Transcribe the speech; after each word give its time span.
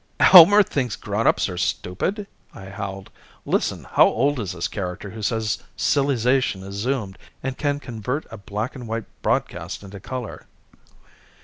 "Elmer 0.19 0.63
thinks 0.63 0.95
grownups 0.95 1.47
are 1.47 1.59
stupid?" 1.59 2.25
I 2.55 2.69
howled. 2.71 3.11
"Listen, 3.45 3.83
how 3.83 4.07
old 4.07 4.39
is 4.39 4.53
this 4.53 4.67
character 4.67 5.11
who 5.11 5.21
says 5.21 5.61
silly 5.77 6.15
zation 6.15 6.63
is 6.63 6.83
doomed 6.85 7.19
and 7.43 7.55
can 7.55 7.79
convert 7.79 8.25
a 8.31 8.37
black 8.37 8.73
and 8.73 8.87
white 8.87 9.05
broadcast 9.21 9.83
into 9.83 9.99
color?" 9.99 10.47